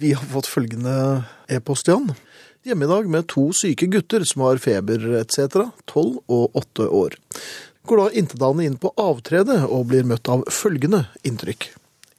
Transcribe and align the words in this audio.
Vi 0.00 0.12
har 0.12 0.24
fått 0.30 0.46
følgende 0.46 1.24
e-post, 1.50 1.88
Jan. 1.90 2.12
Hjemme 2.62 2.86
i 2.86 2.88
dag 2.88 3.08
med 3.10 3.26
to 3.32 3.48
syke 3.50 3.88
gutter 3.90 4.22
som 4.22 4.44
har 4.46 4.60
feber 4.62 5.02
etc., 5.18 5.48
12 5.90 6.20
og 6.30 6.54
8 6.60 6.86
år. 6.94 7.16
Går 7.82 7.98
da 7.98 8.04
intetanende 8.20 8.68
inn 8.68 8.76
på 8.78 8.92
avtredet 8.94 9.56
og 9.66 9.88
blir 9.90 10.06
møtt 10.06 10.30
av 10.30 10.44
følgende 10.54 11.02
inntrykk. 11.26 11.66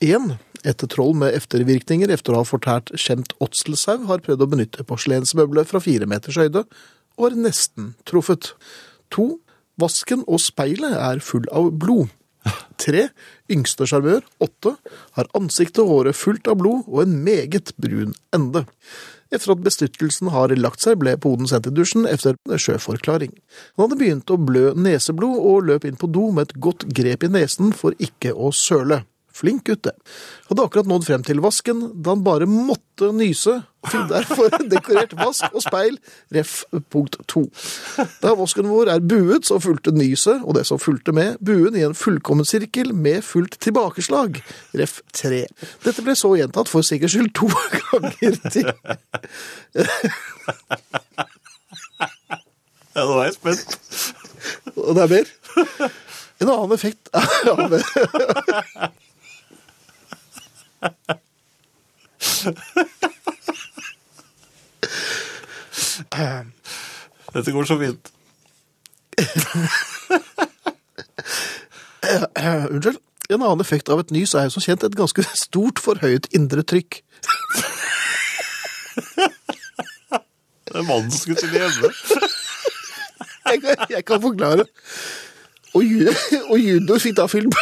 1. 0.04 0.28
Et 0.68 0.86
troll 0.92 1.16
med 1.22 1.38
eftervirkninger 1.38 2.12
etter 2.12 2.36
å 2.36 2.42
ha 2.42 2.50
fortært 2.50 2.92
skjemt 3.00 3.32
åtselsau 3.40 4.10
har 4.12 4.26
prøvd 4.28 4.44
å 4.44 4.52
benytte 4.58 4.88
porselensmøblet 4.90 5.72
fra 5.72 5.80
fire 5.80 6.10
meters 6.10 6.42
høyde, 6.42 6.66
og 7.16 7.30
er 7.30 7.40
nesten 7.48 7.94
truffet. 8.04 8.58
2. 9.16 9.30
Vasken 9.80 10.28
og 10.28 10.44
speilet 10.44 11.00
er 11.00 11.24
full 11.24 11.48
av 11.56 11.72
blod. 11.80 12.12
3. 12.80 13.08
Yngste 13.52 13.88
sjarmør, 13.90 14.24
8, 14.44 14.76
har 15.18 15.30
ansiktet 15.38 15.82
og 15.84 15.92
håret 15.94 16.18
fullt 16.18 16.48
av 16.50 16.60
blod 16.62 16.88
og 16.88 17.04
en 17.04 17.18
meget 17.26 17.74
brun 17.82 18.14
ende. 18.36 18.66
Etter 19.30 19.54
at 19.54 19.62
bestyrtelsen 19.66 20.32
har 20.34 20.54
lagt 20.58 20.82
seg, 20.82 20.98
ble 21.02 21.14
poden 21.22 21.50
sendt 21.50 21.70
i 21.70 21.74
dusjen 21.76 22.08
etter 22.10 22.38
sjøforklaring. 22.50 23.36
Han 23.78 23.86
hadde 23.86 24.00
begynt 24.00 24.34
å 24.34 24.40
blø 24.42 24.72
neseblod 24.74 25.38
og 25.52 25.68
løp 25.70 25.86
inn 25.86 26.00
på 26.00 26.10
do 26.10 26.30
med 26.34 26.50
et 26.50 26.62
godt 26.64 26.88
grep 26.98 27.28
i 27.28 27.34
nesen 27.36 27.76
for 27.78 27.98
ikke 28.02 28.34
å 28.34 28.50
søle. 28.56 29.04
Flink 29.40 29.64
gutte. 29.70 29.94
Hadde 30.50 30.66
akkurat 30.66 30.90
nådd 30.90 31.06
frem 31.08 31.24
til 31.24 31.40
vasken 31.44 31.86
da 32.04 32.12
han 32.16 32.24
bare 32.26 32.48
måtte 32.50 33.12
nyse, 33.16 33.54
fikk 33.88 34.10
derfor 34.14 34.52
dekorert 34.68 35.14
vask 35.20 35.48
og 35.56 35.64
speil, 35.64 35.96
ref. 36.36 36.66
punkt 36.92 37.16
to. 37.32 37.46
Da 38.20 38.34
vasken 38.36 38.68
vår 38.68 38.92
er 38.96 39.04
buet, 39.04 39.48
så 39.48 39.60
fulgte 39.64 39.94
nyset 39.96 40.44
og 40.44 40.58
det 40.58 40.66
som 40.68 40.82
fulgte 40.82 41.16
med, 41.16 41.40
buen 41.40 41.78
i 41.80 41.86
en 41.88 41.96
fullkommen 41.96 42.48
sirkel 42.48 42.92
med 42.94 43.24
fullt 43.24 43.56
tilbakeslag, 43.64 44.42
ref. 44.76 45.00
tre. 45.16 45.46
Dette 45.86 46.04
ble 46.04 46.16
så 46.20 46.34
gjentatt 46.40 46.72
for 46.72 46.84
sikkerhets 46.84 47.16
skyld 47.16 47.34
to 47.40 47.48
ganger 47.80 48.36
til. 48.52 48.68
Ja, 52.96 53.06
nå 53.06 53.20
er 53.22 53.30
jeg 53.30 53.36
spent. 53.38 53.76
Og 54.76 54.96
det 54.98 55.04
er 55.06 55.12
mer. 55.14 55.28
En 56.42 56.50
annen 56.52 56.74
effekt 56.76 57.12
av 57.16 57.76
Dette 67.40 67.52
går 67.56 67.64
så 67.70 67.78
fint. 67.80 68.04
Unnskyld. 72.72 73.00
En 73.30 73.44
annen 73.46 73.62
effekt 73.62 73.90
av 73.94 74.00
et 74.02 74.10
nys 74.16 74.32
er 74.34 74.48
jo 74.48 74.52
som 74.56 74.64
kjent 74.66 74.84
et 74.88 74.96
ganske 74.98 75.22
stort 75.38 75.78
forhøyet 75.84 76.26
indre 76.36 76.64
trykk. 76.66 76.92
Det 80.70 80.76
er 80.76 80.86
mannen 80.88 81.12
som 81.14 81.20
skulle 81.22 81.42
til 81.44 81.54
hjemme. 81.54 81.90
Jeg, 83.50 83.62
kan- 83.64 83.86
jeg 83.90 84.04
kan 84.06 84.22
forklare. 84.22 84.64
Og, 85.74 85.82
ju- 85.84 86.14
og 86.50 86.60
junior 86.60 86.98
fikk 87.02 87.16
da 87.18 87.26
film. 87.26 87.52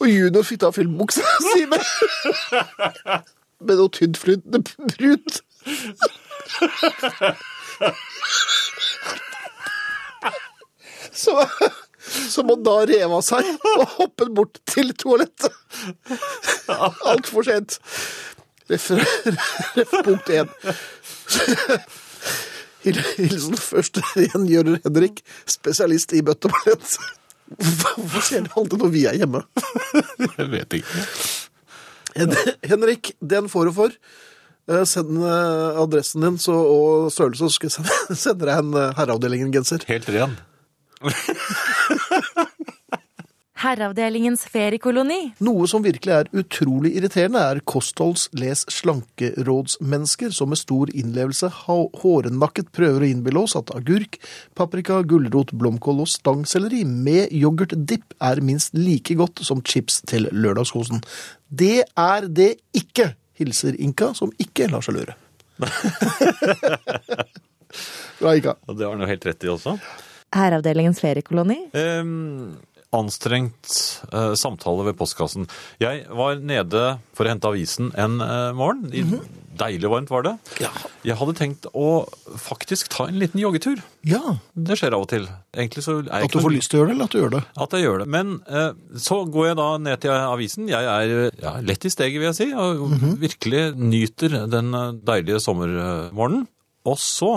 Og 0.00 0.06
junior 0.10 0.44
fikk 0.46 0.60
da 0.64 0.70
filmbuksa 0.74 1.22
si 1.52 1.64
med, 1.70 1.82
med 3.64 3.78
noe 3.80 3.92
tyntflytende 3.96 4.62
brut. 4.92 5.40
Så, 11.12 11.34
så 12.30 12.42
må 12.46 12.56
da 12.64 12.78
rev 12.88 13.12
av 13.18 13.22
seg 13.26 13.48
og 13.74 13.82
hoppet 13.98 14.30
bort 14.36 14.60
til 14.70 14.92
toalettet. 14.98 15.52
Altfor 16.72 17.46
sent. 17.46 17.78
Ref, 18.70 18.88
punkt 20.06 20.30
én. 20.32 20.48
Hil- 22.82 23.02
Hilsen 23.18 23.58
første 23.60 24.02
gjengjører 24.18 24.80
Henrik, 24.86 25.20
spesialist 25.50 26.14
i 26.16 26.22
bøtteballett. 26.26 26.96
Hvorfor 27.58 28.24
skjer 28.26 28.44
det 28.46 28.52
alltid 28.56 28.78
når 28.82 28.92
vi 28.94 29.02
er 29.10 29.16
hjemme? 29.20 29.42
Jeg 30.38 30.48
vet 30.52 30.76
ikke. 30.80 31.06
Hen- 32.16 32.54
Henrik, 32.70 33.12
den 33.20 33.48
får 33.52 33.68
du 33.70 33.72
for. 33.76 33.94
Eh, 34.70 34.84
Send 34.86 35.18
eh, 35.18 35.80
adressen 35.82 36.22
din 36.26 36.38
så, 36.38 36.54
og 36.54 37.10
størrelse, 37.12 37.48
så 37.48 37.56
skal 37.56 37.70
jeg 37.70 37.76
sende, 37.78 38.16
sende 38.24 38.46
deg 38.48 38.60
en 38.62 38.74
eh, 38.78 38.92
Herreavdelingen-genser. 39.00 39.86
Helt 39.90 40.08
ren. 40.14 40.36
Herreavdelingens 43.62 44.40
feriekoloni. 44.50 45.36
Noe 45.46 45.68
som 45.70 45.84
virkelig 45.84 46.12
er 46.16 46.30
utrolig 46.34 46.96
irriterende, 46.98 47.38
er 47.38 47.60
kostholds 47.68 48.24
les 48.34 48.64
slankerådsmennesker 48.74 50.32
som 50.34 50.50
med 50.50 50.58
stor 50.58 50.90
innlevelse 50.90 51.46
hårnakket 51.60 52.72
prøver 52.74 53.04
å 53.04 53.10
innbille 53.12 53.44
oss 53.44 53.54
at 53.58 53.70
agurk, 53.76 54.18
paprika, 54.58 54.98
gulrot, 55.06 55.54
blomkål 55.54 56.02
og 56.02 56.10
stangselleri 56.10 56.82
med 56.88 57.30
yoghurtdipp 57.30 58.16
er 58.18 58.42
minst 58.42 58.74
like 58.74 59.14
godt 59.20 59.44
som 59.46 59.62
chips 59.62 60.00
til 60.10 60.26
lørdagskosen. 60.34 61.04
Det 61.46 61.84
er 61.86 62.26
det 62.26 62.56
ikke, 62.74 63.12
hilser 63.38 63.78
Inka, 63.78 64.10
som 64.18 64.34
ikke 64.42 64.66
lar 64.74 64.82
seg 64.82 64.98
lure. 64.98 65.14
Bra, 68.18 68.34
Inka. 68.34 68.58
Og 68.66 68.74
det 68.74 68.88
har 68.88 68.96
han 68.96 69.06
jo 69.06 69.12
helt 69.14 69.30
rett 69.30 69.46
i 69.46 69.54
også. 69.54 69.78
Herreavdelingens 70.32 70.98
feriekoloni. 71.04 71.58
Ehm, 71.78 72.56
anstrengt 72.92 73.74
eh, 74.12 74.32
samtale 74.38 74.84
ved 74.90 74.96
postkassen. 74.98 75.46
Jeg 75.80 76.04
var 76.12 76.36
nede 76.44 76.82
for 77.16 77.24
å 77.26 77.32
hente 77.32 77.48
avisen 77.48 77.92
en 77.98 78.20
eh, 78.24 78.50
morgen. 78.56 78.90
I, 78.92 79.04
Deilig 79.52 79.90
varmt 79.92 80.08
var 80.08 80.22
det. 80.24 80.30
Ja. 80.62 80.70
Jeg 81.04 81.18
hadde 81.20 81.34
tenkt 81.36 81.66
å 81.76 82.06
faktisk 82.40 82.88
ta 82.94 83.04
en 83.10 83.18
liten 83.20 83.40
joggetur. 83.42 83.82
ja. 84.08 84.38
Det 84.56 84.78
skjer 84.80 84.94
av 84.96 85.04
og 85.04 85.10
til. 85.10 85.26
Egentlig 85.52 85.82
så 85.84 85.98
er 86.00 86.06
jeg 86.08 86.28
At 86.28 86.32
du 86.32 86.38
får 86.38 86.46
får 86.46 86.54
lyst 86.54 86.72
til 86.72 86.78
å 86.78 86.80
gjøre 86.80 86.88
det, 86.88 86.94
eller 86.96 87.04
at 87.10 87.12
du 87.12 87.18
gjør 87.20 87.34
det? 87.34 87.42
At 87.64 87.76
jeg 87.76 87.84
gjør 87.84 87.98
det. 88.02 88.06
Men 88.14 88.30
eh, 88.48 88.70
så 89.04 89.18
går 89.34 89.46
jeg 89.50 89.58
da 89.60 89.66
ned 89.84 90.00
til 90.04 90.14
avisen. 90.16 90.70
Jeg 90.72 90.88
er 90.94 91.12
ja, 91.42 91.52
lett 91.68 91.84
i 91.84 91.92
steget, 91.92 92.16
vil 92.22 92.30
jeg 92.30 92.38
si, 92.38 92.48
og 92.56 92.96
virkelig 93.20 93.62
nyter 93.76 94.38
den 94.52 94.72
eh, 94.78 94.88
deilige 95.12 95.42
sommermorgenen. 95.44 96.46
Og 96.88 96.96
så 96.98 97.34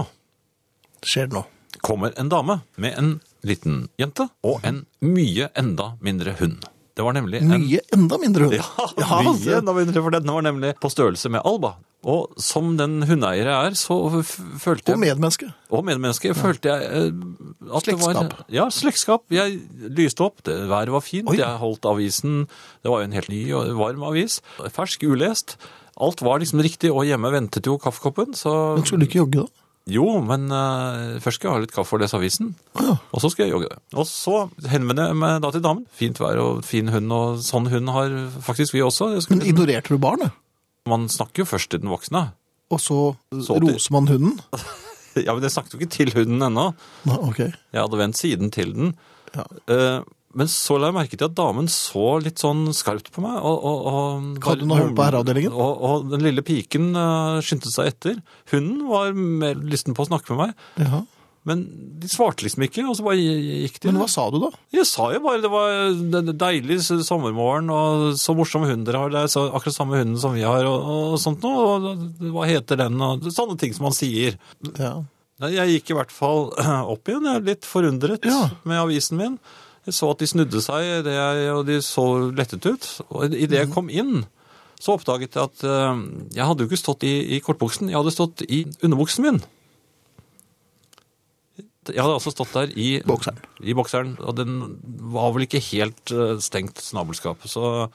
Skjer 1.06 1.28
det 1.30 1.38
nå? 1.42 1.44
kommer 1.86 2.16
en 2.18 2.32
dame 2.32 2.62
med 2.82 2.96
en 2.98 3.10
liten 3.46 3.84
jente 4.02 4.30
og 4.44 4.64
en 4.68 4.84
mye 5.06 5.50
enda 5.58 5.92
mindre 6.04 6.36
hund. 6.40 6.64
Det 6.96 7.04
var 7.04 7.12
nemlig 7.18 7.42
en 7.44 7.50
Mye 7.52 7.82
enda 7.94 8.18
mindre 8.22 8.46
hund. 8.48 8.54
Ja, 8.62 8.86
Ja, 9.02 9.18
mye 9.22 9.32
altså. 9.34 9.58
enda 9.60 9.74
mindre, 9.76 10.02
for 10.06 10.14
den 10.16 10.32
var 10.32 10.46
nemlig 10.46 10.70
på 10.80 10.90
størrelse 10.94 11.30
med 11.34 11.42
Alba. 11.46 11.74
Og 12.06 12.36
som 12.38 12.76
den 12.78 13.02
hundeeier 13.10 13.48
jeg 13.50 13.68
er, 13.72 13.76
så 13.76 13.96
følte 14.62 14.92
jeg 14.92 14.96
Og 14.96 15.02
medmenneske. 15.02 15.48
og 15.74 15.82
medmenneske 15.88 16.36
følte 16.38 16.70
jeg 16.70 16.84
at 16.86 17.82
slektskap. 17.82 18.14
det 18.14 18.38
var. 18.38 18.46
Ja, 18.54 18.68
slektskap. 18.70 19.24
Jeg 19.34 19.58
lyste 19.90 20.22
opp, 20.28 20.44
det, 20.46 20.56
været 20.70 20.94
var 20.94 21.02
fint, 21.02 21.28
Oi. 21.34 21.40
jeg 21.42 21.58
holdt 21.64 21.86
avisen 21.90 22.46
Det 22.46 22.92
var 22.94 23.02
jo 23.02 23.10
en 23.10 23.18
helt 23.18 23.30
ny 23.34 23.42
og 23.58 23.74
varm 23.80 24.04
avis. 24.12 24.38
Fersk, 24.72 25.04
ulest. 25.10 25.58
Alt 26.00 26.22
var 26.22 26.40
liksom 26.44 26.62
riktig, 26.62 26.92
og 26.94 27.06
hjemme 27.10 27.32
ventet 27.34 27.66
jo 27.66 27.78
kaffekoppen, 27.82 28.36
så 28.38 28.76
Men 28.78 28.86
skulle 28.86 29.04
du 29.06 29.10
ikke 29.10 29.24
jogge 29.26 29.42
da? 29.44 29.48
Jo, 29.86 30.06
men 30.26 30.48
uh, 30.50 31.20
først 31.22 31.38
skal 31.38 31.50
jeg 31.52 31.54
ha 31.54 31.62
litt 31.62 31.74
kaffe 31.76 31.94
og 31.94 32.02
lese 32.02 32.18
avisen, 32.18 32.56
og 32.82 33.20
så 33.22 33.30
skal 33.30 33.46
jeg 33.46 33.54
jogge. 33.54 33.68
Og 33.94 34.08
så 34.10 34.48
henvender 34.72 35.12
jeg 35.12 35.18
meg 35.22 35.36
da 35.44 35.52
til 35.54 35.62
damen. 35.62 35.84
Fint 35.94 36.18
vær 36.24 36.40
og 36.42 36.64
fin 36.66 36.90
hund, 36.90 37.12
og 37.14 37.44
sånn 37.46 37.70
hund 37.70 37.92
har 37.94 38.16
faktisk 38.48 38.74
vi 38.74 38.82
også. 38.82 39.12
Men 39.30 39.46
ignorerte 39.46 39.94
du 39.94 40.02
barnet? 40.02 40.34
man 40.90 41.08
snakker 41.10 41.42
jo 41.42 41.48
først 41.50 41.72
til 41.74 41.80
den 41.82 41.90
voksne. 41.90 42.20
Og 42.74 42.78
så, 42.82 42.98
Så 43.34 43.56
til- 43.60 43.72
roser 43.74 43.94
man 43.96 44.08
hunden? 44.10 44.40
Ja, 45.16 45.32
men 45.32 45.46
jeg 45.46 45.54
snakket 45.54 45.72
jo 45.74 45.78
ikke 45.80 45.94
til 45.96 46.10
hunden 46.12 46.42
ennå. 46.44 46.64
Okay. 47.08 47.48
ok. 47.48 47.54
Jeg 47.72 47.80
hadde 47.80 47.98
vendt 48.02 48.18
siden 48.20 48.50
til 48.52 48.74
den. 48.76 48.90
Ja. 49.32 49.46
Eh, 49.72 50.02
Men 50.36 50.50
så 50.52 50.76
la 50.76 50.90
jeg 50.90 50.98
merke 50.98 51.16
til 51.18 51.30
at 51.30 51.36
damen 51.38 51.70
så 51.72 52.18
litt 52.20 52.42
sånn 52.44 52.68
skarpt 52.76 53.08
på 53.16 53.24
meg. 53.24 53.38
Og, 53.40 53.56
og, 53.56 53.86
og, 53.88 54.30
Hadde 54.44 54.68
hun 54.68 54.76
hørt 54.76 54.96
på 54.98 55.06
herreavdelingen? 55.08 55.54
Og, 55.56 55.84
og 55.88 56.10
den 56.12 56.26
lille 56.26 56.44
piken 56.46 56.90
eh, 57.00 57.38
skyndte 57.46 57.72
seg 57.72 57.94
etter. 57.94 58.20
Hunden 58.52 58.84
var 58.90 59.16
mer 59.16 59.56
lysten 59.64 59.96
på 59.96 60.04
å 60.04 60.10
snakke 60.10 60.36
med 60.36 60.50
meg. 60.50 60.66
Ja. 60.84 61.06
Men 61.46 61.62
de 62.02 62.10
svarte 62.10 62.42
liksom 62.42 62.64
ikke, 62.66 62.84
og 62.90 62.96
så 62.98 63.06
bare 63.06 63.22
gikk 63.22 63.78
de. 63.78 63.92
Men 63.92 64.02
hva 64.02 64.08
sa 64.10 64.24
du 64.34 64.40
da? 64.42 64.50
Jeg 64.74 64.88
sa 64.90 65.12
jo 65.14 65.20
bare 65.22 65.44
det 65.44 65.52
var 65.54 66.32
deilig 66.42 66.80
sommermorgen, 66.84 67.70
og 67.70 68.06
så 68.18 68.34
morsom 68.36 68.66
hund 68.66 68.88
dere 68.88 69.04
har. 69.04 69.14
Det 69.14 69.20
er 69.22 69.32
så, 69.32 69.46
akkurat 69.54 69.78
samme 69.78 70.00
hunden 70.02 70.18
som 70.20 70.34
vi 70.34 70.42
har, 70.44 70.66
og, 70.66 70.88
og 71.14 71.20
sånt 71.22 71.46
noe. 71.46 71.94
Og 71.94 72.32
hva 72.34 72.48
heter 72.50 72.82
den, 72.82 72.98
og 72.98 73.30
sånne 73.30 73.60
ting 73.62 73.78
som 73.78 73.86
man 73.88 73.96
sier. 73.96 74.40
Ja. 74.74 74.98
Jeg 75.54 75.78
gikk 75.78 75.92
i 75.94 76.00
hvert 76.00 76.14
fall 76.16 76.50
opp 76.96 77.12
igjen, 77.14 77.30
jeg 77.30 77.42
er 77.44 77.48
litt 77.54 77.70
forundret 77.70 78.26
Ja. 78.26 78.48
med 78.66 78.82
avisen 78.82 79.22
min. 79.22 79.38
Jeg 79.86 79.94
så 79.94 80.10
at 80.14 80.22
de 80.22 80.30
snudde 80.30 80.62
seg, 80.66 81.10
og 81.54 81.66
de 81.68 81.78
så 81.86 82.06
lettet 82.34 82.66
ut. 82.66 82.88
Og 83.10 83.36
idet 83.38 83.60
jeg 83.60 83.74
kom 83.74 83.92
inn, 83.94 84.24
så 84.82 84.96
oppdaget 84.98 85.38
jeg 85.38 85.46
at 85.46 85.66
eh, 85.66 86.00
jeg 86.36 86.48
hadde 86.50 86.66
jo 86.66 86.70
ikke 86.70 86.82
stått 86.82 87.06
i, 87.08 87.14
i 87.38 87.42
kortbuksen, 87.44 87.92
jeg 87.92 88.00
hadde 88.00 88.16
stått 88.16 88.44
i 88.50 88.66
underbuksen 88.82 89.28
min. 89.28 89.40
Jeg 91.86 92.02
hadde 92.02 92.18
altså 92.18 92.34
stått 92.34 92.56
der 92.56 92.74
i 92.82 92.88
Bokseren. 93.06 93.38
i 93.62 93.76
bokseren, 93.78 94.16
og 94.18 94.34
den 94.40 94.58
var 95.14 95.36
vel 95.36 95.46
ikke 95.46 95.62
helt 95.70 96.14
eh, 96.14 96.36
stengt 96.42 96.82
snabelskap. 96.82 97.46
Så 97.50 97.88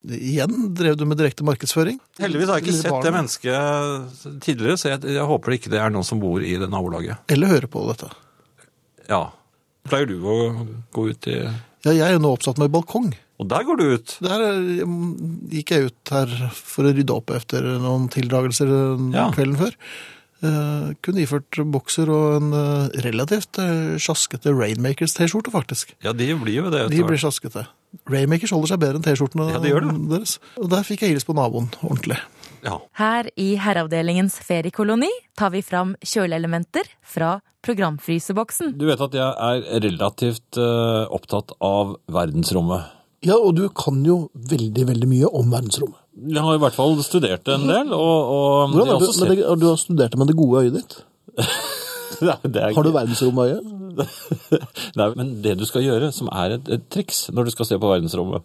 Igjen 0.00 0.70
drev 0.72 0.94
du 0.96 1.04
med 1.04 1.18
direkte 1.20 1.44
markedsføring. 1.44 1.98
heldigvis 2.16 2.48
har 2.48 2.56
jeg 2.60 2.70
ikke 2.70 2.76
sett 2.78 3.02
det 3.04 3.10
mennesket 3.12 4.22
tidligere, 4.40 4.78
så 4.80 4.94
jeg, 4.94 5.02
jeg 5.12 5.26
håper 5.28 5.56
ikke 5.58 5.72
det 5.74 5.80
er 5.82 5.92
noen 5.92 6.06
som 6.08 6.22
bor 6.22 6.40
i 6.40 6.54
det 6.56 6.70
nabolaget. 6.72 7.20
Eller 7.28 7.52
hører 7.52 7.68
på 7.68 7.82
dette. 7.90 8.08
Ja. 9.10 9.24
Pleier 9.88 10.08
du 10.10 10.20
å 10.22 10.36
gå 10.94 11.08
ut 11.10 11.28
i 11.30 11.40
Ja, 11.40 11.90
jeg 11.90 12.04
er 12.04 12.14
jo 12.14 12.22
nå 12.22 12.34
oppsatt 12.36 12.60
med 12.60 12.72
balkong. 12.72 13.10
Og 13.40 13.48
der 13.48 13.64
går 13.64 13.78
du 13.80 13.84
ut! 13.96 14.14
Der 14.20 14.42
eh, 14.44 14.94
gikk 15.54 15.72
jeg 15.72 15.90
ut 15.90 16.12
her 16.12 16.32
for 16.52 16.84
å 16.84 16.92
rydde 16.92 17.14
opp 17.16 17.32
etter 17.32 17.64
noen 17.80 18.08
tildragelser 18.12 18.68
eh, 18.68 19.04
Ja. 19.16 19.28
kvelden 19.34 19.60
før. 19.60 19.76
Uh, 20.40 20.94
kun 21.04 21.18
iført 21.20 21.58
bokser 21.68 22.08
og 22.08 22.38
en 22.38 22.54
uh, 22.56 22.86
relativt 23.04 23.58
uh, 23.60 23.98
sjaskete 24.00 24.54
Rainmakers-T-skjorte, 24.56 25.52
faktisk. 25.52 25.92
Ja, 26.00 26.14
de 26.16 26.30
blir 26.40 26.62
jo 26.62 26.70
det. 26.72 26.86
De 26.88 27.02
blir 27.04 27.20
sjaskete. 27.20 27.66
Rainmakers 28.08 28.54
holder 28.56 28.72
seg 28.72 28.80
bedre 28.80 29.00
enn 29.00 29.04
T-skjortene 29.04 29.50
Ja, 29.52 29.60
de 29.60 29.74
deres. 30.08 30.38
Og 30.56 30.70
der 30.72 30.86
fikk 30.88 31.04
jeg 31.04 31.12
hils 31.12 31.28
på 31.28 31.36
naboen 31.36 31.68
ordentlig. 31.82 32.16
Ja. 32.64 32.76
Her 33.00 33.28
i 33.40 33.54
Herreavdelingens 33.60 34.36
feriekoloni 34.44 35.08
tar 35.38 35.50
vi 35.54 35.62
fram 35.64 35.94
kjøleelementer 36.04 36.88
fra 37.06 37.38
programfryseboksen. 37.64 38.74
Du 38.80 38.86
vet 38.88 39.00
at 39.04 39.14
jeg 39.16 39.30
er 39.48 39.84
relativt 39.86 40.58
eh, 40.60 41.04
opptatt 41.12 41.54
av 41.64 41.96
verdensrommet. 42.12 42.90
Ja, 43.26 43.36
og 43.36 43.54
du 43.58 43.66
kan 43.76 43.98
jo 44.06 44.30
veldig, 44.34 44.86
veldig 44.94 45.08
mye 45.10 45.28
om 45.36 45.50
verdensrommet. 45.52 45.98
Jeg 46.20 46.40
har 46.44 46.56
i 46.56 46.60
hvert 46.62 46.76
fall 46.76 46.96
studert 47.04 47.44
det 47.46 47.54
en 47.56 47.68
del, 47.68 47.92
og, 47.96 48.32
og 48.34 48.72
Hvordan 48.74 48.88
har 48.94 49.00
du, 49.00 49.06
også 49.08 49.26
med 49.28 49.36
det, 49.38 49.44
du 49.60 49.66
har 49.68 49.76
studert 49.80 50.12
det 50.14 50.20
med 50.20 50.30
det 50.32 50.36
gode 50.40 50.64
øyet 50.64 50.78
ditt. 50.80 50.96
Nei, 52.26 52.36
det 52.44 52.60
er 52.60 52.74
Har 52.76 52.82
du 52.84 52.90
ikke- 52.90 52.96
verdensromøye? 52.98 53.60
Nei, 54.98 55.06
men 55.18 55.30
det 55.44 55.56
du 55.60 55.64
skal 55.68 55.84
gjøre, 55.84 56.10
som 56.14 56.28
er 56.32 56.56
et, 56.58 56.68
et 56.76 56.84
triks 56.92 57.26
når 57.34 57.48
du 57.48 57.52
skal 57.54 57.68
se 57.68 57.78
på 57.80 57.90
verdensrommet 57.90 58.44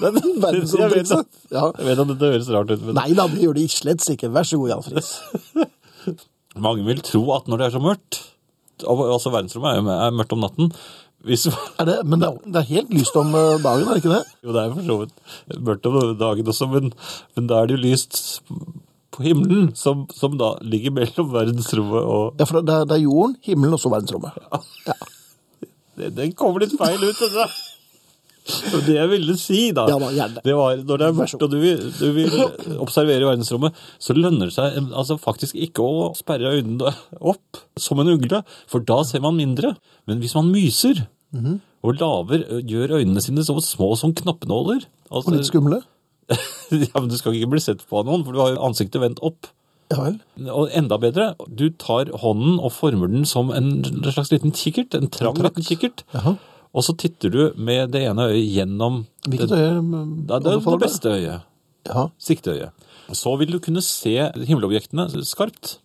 Verdensromtrikset? 0.00 1.26
Ja. 1.52 1.66
Jeg 1.78 1.86
vet 1.90 2.02
at 2.04 2.10
dette 2.14 2.30
høres 2.32 2.50
rart 2.54 2.72
ut, 2.72 2.82
men 2.88 2.96
Nei 2.98 3.10
da, 3.18 3.26
det 3.30 3.42
gjør 3.44 3.56
det 3.58 3.66
slett 3.72 4.06
ikke. 4.14 4.30
Vær 4.34 4.48
så 4.48 4.58
god, 4.60 4.72
Jan 4.72 4.84
Friis. 4.86 5.10
mange 6.66 6.84
vil 6.88 7.00
tro 7.06 7.22
at 7.36 7.48
når 7.50 7.60
det 7.62 7.66
er 7.68 7.76
så 7.78 7.84
mørkt 7.84 8.22
Altså, 8.80 9.28
verdensrommet 9.28 9.74
er, 9.74 9.80
jo- 9.82 9.96
er 10.06 10.14
mørkt 10.16 10.30
om 10.32 10.40
natten. 10.40 10.70
Hvis, 11.28 11.42
Er 11.76 11.84
det, 11.84 11.98
men 12.08 12.22
det 12.22 12.28
er, 12.30 12.36
det 12.48 12.56
er 12.62 12.68
helt 12.70 12.94
lyst 12.96 13.16
om 13.20 13.34
eh, 13.36 13.58
dagen, 13.60 13.82
er 13.84 13.92
det 13.92 14.00
ikke 14.00 14.14
det? 14.14 14.22
jo, 14.46 14.54
det 14.56 14.62
er 14.62 14.70
for 14.72 14.86
så 14.86 14.96
vidt 15.02 15.60
mørkt 15.66 15.88
om 15.90 15.98
dagen 16.16 16.48
også, 16.48 16.68
men, 16.72 16.88
men 17.36 17.50
da 17.50 17.58
er 17.60 17.68
det 17.68 17.76
jo 17.76 17.82
lyst 17.82 18.40
på 19.12 19.26
himmelen, 19.26 19.66
som, 19.76 20.06
som 20.16 20.38
da 20.40 20.54
ligger 20.64 20.94
mellom 20.96 21.28
verdensrommet 21.34 22.08
og 22.08 22.40
Ja, 22.40 22.46
for 22.48 22.64
det 22.64 22.72
er, 22.78 22.88
det 22.88 22.96
er 22.96 23.04
jorden, 23.04 23.36
himmelen 23.44 23.76
og 23.76 23.82
så 23.84 23.92
verdensrommet. 23.92 24.32
Ja. 24.48 24.62
ja. 24.94 26.08
Den 26.16 26.32
kommer 26.32 26.64
litt 26.64 26.72
feil 26.80 27.04
ut, 27.04 27.20
det 27.20 27.50
Det 28.86 28.94
jeg 28.96 29.10
ville 29.12 29.36
si, 29.40 29.60
da, 29.76 29.86
Ja 29.90 29.98
da, 30.00 30.28
det 30.44 30.54
var 30.56 30.76
når 30.82 31.00
det 31.02 31.06
er 31.08 31.16
mørkt 31.18 31.44
og 31.46 31.50
du 31.52 31.58
vil, 31.62 31.80
du 31.98 32.06
vil 32.16 32.34
observere 32.82 33.28
verdensrommet, 33.28 33.76
så 34.02 34.16
lønner 34.16 34.50
det 34.50 34.56
seg 34.56 34.78
altså, 34.90 35.16
faktisk 35.20 35.56
ikke 35.56 35.84
å 35.84 36.10
sperre 36.18 36.54
øynene 36.58 36.92
opp 37.20 37.62
som 37.80 38.00
en 38.02 38.12
ugle, 38.14 38.42
for 38.70 38.80
da 38.86 39.00
ser 39.08 39.22
man 39.24 39.38
mindre. 39.38 39.74
Men 40.10 40.20
hvis 40.24 40.36
man 40.38 40.52
myser 40.52 41.06
Mhm. 41.30 41.60
og 41.86 42.00
laver, 42.00 42.42
gjør 42.66 42.96
øynene 42.98 43.22
sine 43.22 43.44
så 43.46 43.54
små 43.62 43.92
som 43.96 44.10
knappenåler 44.12 44.82
Og 45.12 45.20
altså, 45.20 45.36
litt 45.36 45.46
skumle. 45.46 45.78
ja, 46.74 46.90
men 46.98 47.08
Du 47.08 47.16
skal 47.18 47.34
ikke 47.38 47.52
bli 47.52 47.60
sett 47.62 47.84
på 47.86 48.00
av 48.00 48.06
noen, 48.08 48.24
for 48.26 48.34
du 48.34 48.40
har 48.42 48.50
jo 48.56 48.64
ansiktet 48.66 49.00
vendt 49.02 49.22
opp. 49.22 49.46
Ja 49.90 50.04
vel. 50.04 50.18
Og 50.50 50.70
enda 50.74 50.98
bedre, 51.02 51.32
du 51.50 51.68
tar 51.70 52.10
hånden 52.22 52.58
og 52.62 52.70
former 52.74 53.10
den 53.10 53.24
som 53.26 53.50
en 53.54 53.70
slags 54.06 54.30
liten 54.30 54.52
kikkert, 54.54 54.94
en 54.94 55.08
trang 55.10 55.38
liten 55.38 55.66
kikkert. 55.66 56.04
Jaha. 56.14 56.36
Og 56.70 56.86
så 56.86 56.94
titter 56.94 57.32
du 57.34 57.40
med 57.58 57.90
det 57.94 58.04
ene 58.06 58.28
øyet 58.30 58.52
gjennom 58.54 59.04
Hvilket 59.26 59.50
det, 59.50 59.58
øye 59.58 59.80
det, 59.80 60.42
det, 60.44 60.56
det 60.64 60.80
beste 60.82 61.14
øyet. 61.16 61.46
Ja. 61.88 62.06
Sikteøyet. 62.20 62.86
Så 63.16 63.32
vil 63.40 63.50
du 63.50 63.58
kunne 63.58 63.82
se 63.82 64.14
himmelobjektene 64.46 65.08
skarpt. 65.26 65.78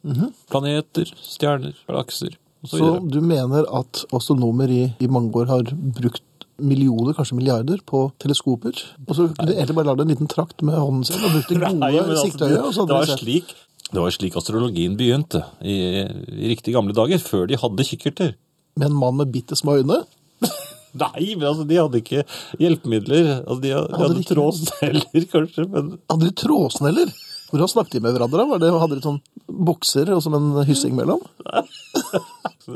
Planeter, 0.51 1.09
stjerner, 1.25 1.73
galakser 1.87 2.35
osv. 2.65 2.77
Så 2.77 2.91
du 3.09 3.19
mener 3.25 3.65
at 3.79 4.03
astronomer 4.13 4.71
i, 4.71 4.83
i 5.01 5.09
mange 5.11 5.33
år 5.41 5.49
har 5.49 5.73
brukt 5.73 6.23
millioner, 6.61 7.15
kanskje 7.17 7.37
milliarder, 7.37 7.81
på 7.85 8.05
teleskoper? 8.21 8.77
Og 9.07 9.15
så 9.17 9.27
kunne 9.31 9.49
du 9.49 9.55
egentlig 9.55 9.77
bare 9.77 9.89
lagd 9.89 10.05
en 10.05 10.13
liten 10.13 10.29
trakt 10.31 10.63
med 10.65 10.77
hånden 10.79 11.07
sin 11.07 11.19
og 11.19 11.33
brukt 11.35 11.51
det 11.51 11.59
gode 11.65 12.19
sikteøyet? 12.21 12.61
og 12.61 12.73
så 12.77 12.85
det, 12.87 12.99
var 12.99 13.11
slik, 13.19 13.55
det 13.89 14.03
var 14.05 14.15
slik 14.15 14.37
astrologien 14.39 14.95
begynte 14.99 15.43
i, 15.61 15.75
i 16.05 16.53
riktig 16.53 16.75
gamle 16.77 16.95
dager, 16.95 17.19
før 17.21 17.49
de 17.51 17.59
hadde 17.59 17.89
kikkerter. 17.89 18.37
Med 18.79 18.91
en 18.91 18.97
mann 19.01 19.19
med 19.19 19.33
bitte 19.33 19.57
små 19.59 19.79
øyne? 19.81 20.03
Nei, 20.95 21.35
men 21.35 21.47
altså, 21.49 21.65
de 21.67 21.79
hadde 21.79 21.99
ikke 22.01 22.23
hjelpemidler. 22.61 23.31
Altså, 23.43 23.61
de, 23.63 23.71
hadde, 23.75 23.87
de 23.91 23.99
Hadde 23.99 24.13
de 24.13 24.19
hadde 24.21 24.29
trådsneller, 24.31 25.25
kanskje, 25.35 25.65
men 25.71 25.89
Hadde 26.11 26.29
de 26.29 26.35
trådsneller? 26.43 27.15
Hvordan 27.51 27.71
snakket 27.71 27.97
de 27.97 28.03
med 28.03 28.15
hverandre? 28.15 28.45
Var 28.49 28.61
det, 28.63 28.71
hadde 28.81 28.97
de 28.99 29.05
sånn 29.05 29.19
bokser 29.67 30.09
og 30.15 30.23
som 30.25 30.33
en 30.37 30.47
hyssing 30.67 30.95
mellom? 30.97 31.21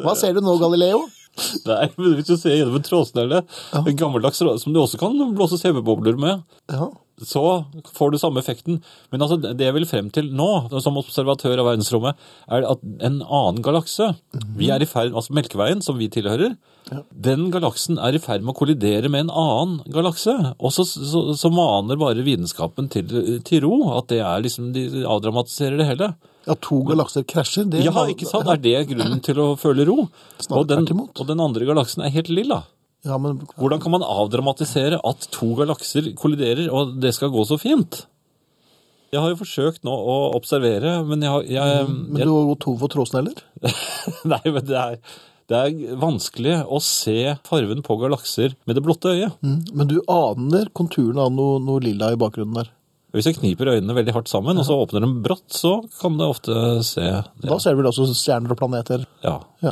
Hva 0.03 0.13
ser 0.19 0.35
du 0.37 0.43
nå, 0.45 0.53
Galileo? 0.61 1.07
Nei, 1.65 1.85
men 1.95 2.15
hvis 2.17 2.27
du 2.27 2.35
ser 2.37 2.57
gjennom 2.57 2.77
en 2.77 2.85
trådsnelle, 2.85 3.41
en 3.79 3.97
gammeldags 3.99 4.41
som 4.41 4.73
du 4.75 4.79
også 4.81 4.99
kan 5.01 5.15
blåse 5.37 5.59
CV-bobler 5.61 6.19
med, 6.19 6.43
Ja. 6.71 6.89
Så 7.25 7.43
får 7.95 8.11
du 8.11 8.19
samme 8.21 8.41
effekten. 8.41 8.79
Men 9.11 9.25
altså, 9.25 9.37
det 9.41 9.65
jeg 9.65 9.75
vil 9.75 9.87
frem 9.89 10.09
til 10.13 10.31
nå, 10.35 10.49
som 10.83 10.99
observatør 11.01 11.61
av 11.61 11.71
verdensrommet, 11.71 12.19
er 12.49 12.67
at 12.69 12.83
en 13.05 13.21
annen 13.23 13.63
galakse 13.65 14.13
Vi 14.57 14.69
er 14.73 14.83
i 14.83 14.89
ferd, 14.89 15.13
altså 15.13 15.35
Melkeveien, 15.35 15.83
som 15.85 15.97
vi 15.99 16.09
tilhører, 16.11 16.55
den 17.11 17.49
galaksen 17.53 17.99
er 18.01 18.15
i 18.17 18.21
ferd 18.21 18.41
med 18.41 18.55
å 18.55 18.57
kollidere 18.57 19.11
med 19.11 19.27
en 19.27 19.33
annen 19.37 19.93
galakse. 19.93 20.33
Og 20.57 20.73
så, 20.73 20.85
så, 20.87 21.21
så 21.37 21.51
maner 21.53 21.99
bare 22.01 22.25
vitenskapen 22.25 22.89
til, 22.89 23.11
til 23.45 23.63
ro. 23.65 23.75
At 23.97 24.09
det 24.11 24.21
er 24.25 24.41
liksom, 24.45 24.71
de 24.73 24.87
avdramatiserer 25.03 25.77
det 25.79 25.89
hele. 25.91 26.11
ja, 26.47 26.55
to 26.65 26.81
galakser 26.87 27.27
krasjer. 27.29 27.69
Det 27.69 27.85
Ja, 27.85 27.93
ikke 28.09 28.29
sant? 28.29 28.49
Er 28.49 28.61
det 28.63 28.87
grunnen 28.89 29.21
til 29.25 29.41
å 29.43 29.51
føle 29.59 29.85
ro? 29.89 30.07
Og 30.49 30.67
den, 30.69 30.89
og 30.89 31.23
den 31.29 31.45
andre 31.45 31.69
galaksen 31.69 32.05
er 32.05 32.15
helt 32.15 32.31
lilla. 32.33 32.63
Ja, 33.07 33.15
men 33.21 33.37
Hvordan 33.55 33.79
kan 33.81 33.93
man 33.95 34.03
avdramatisere 34.03 34.97
at 35.07 35.27
to 35.31 35.53
galakser 35.55 36.09
kolliderer, 36.19 36.67
og 36.75 36.97
det 36.99 37.13
skal 37.15 37.31
gå 37.31 37.45
så 37.47 37.55
fint? 37.61 38.01
Jeg 39.13 39.23
har 39.23 39.31
jo 39.31 39.39
forsøkt 39.39 39.85
nå 39.87 39.93
å 39.95 40.17
observere, 40.37 40.99
men 41.07 41.23
jeg, 41.23 41.31
har- 41.33 41.47
jeg, 41.49 41.87
Men 41.89 42.19
du 42.21 42.29
har 42.35 42.49
gått 42.51 42.59
tom 42.65 42.77
for 42.81 42.91
trådsneller? 42.93 43.39
Nei, 44.33 44.41
men 44.45 44.65
det 44.67 44.75
er, 44.77 44.99
det 45.49 45.61
er 45.63 45.95
vanskelig 45.97 46.59
å 46.69 46.77
se 46.83 47.15
farven 47.47 47.81
på 47.87 47.97
galakser 48.03 48.53
med 48.69 48.77
det 48.77 48.83
blotte 48.85 49.15
øyet. 49.15 49.39
Mm. 49.41 49.63
Men 49.79 49.89
du 49.89 49.95
aner 50.13 50.69
konturen 50.77 51.17
av 51.23 51.31
noe, 51.33 51.57
noe 51.63 51.81
lilla 51.81 52.11
i 52.13 52.19
bakgrunnen 52.21 52.59
der. 52.61 52.69
Hvis 53.15 53.25
jeg 53.31 53.39
kniper 53.39 53.71
øynene 53.71 53.95
veldig 53.97 54.13
hardt 54.13 54.29
sammen, 54.29 54.59
og 54.61 54.67
så 54.67 54.75
åpner 54.83 55.01
dem 55.01 55.15
brått, 55.25 55.47
så 55.57 55.79
kan 55.97 56.19
det 56.19 56.27
ofte 56.29 56.53
se 56.85 57.01
det. 57.01 57.47
Da 57.49 57.57
ser 57.57 57.73
du 57.73 57.79
vel 57.81 57.89
også 57.89 58.05
stjerner 58.13 58.53
og 58.53 58.59
planeter. 58.59 59.07
Ja. 59.25 59.39
Ja. 59.65 59.71